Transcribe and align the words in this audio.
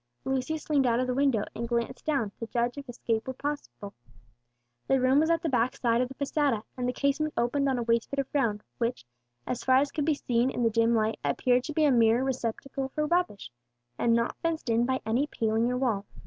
Lucius 0.25 0.67
leaned 0.67 0.87
out 0.87 0.99
of 0.99 1.05
the 1.05 1.13
window 1.13 1.43
and 1.53 1.67
glanced 1.69 2.03
down, 2.05 2.31
to 2.39 2.47
judge 2.47 2.75
if 2.75 2.89
escape 2.89 3.27
were 3.27 3.35
practicable. 3.35 3.93
The 4.87 4.99
room 4.99 5.19
was 5.19 5.29
at 5.29 5.43
the 5.43 5.47
back 5.47 5.75
side 5.75 6.01
of 6.01 6.07
the 6.07 6.15
posada, 6.15 6.63
and 6.75 6.89
the 6.89 6.91
casement 6.91 7.35
opened 7.37 7.69
on 7.69 7.77
a 7.77 7.83
waste 7.83 8.09
bit 8.09 8.17
of 8.17 8.31
ground 8.31 8.63
which, 8.79 9.05
as 9.45 9.63
far 9.63 9.75
as 9.75 9.91
could 9.91 10.05
be 10.05 10.15
seen 10.15 10.49
in 10.49 10.63
the 10.63 10.71
dim 10.71 10.95
light, 10.95 11.19
appeared 11.23 11.65
to 11.65 11.73
be 11.73 11.85
a 11.85 11.91
mere 11.91 12.23
receptacle 12.23 12.89
for 12.95 13.05
rubbish, 13.05 13.51
and 13.99 14.15
not 14.15 14.35
fenced 14.41 14.71
in 14.71 14.87
by 14.87 15.01
any 15.05 15.27
paling 15.27 15.69
or 15.71 15.77
wall. 15.77 16.05